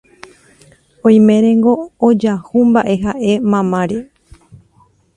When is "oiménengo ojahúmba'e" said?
1.09-2.95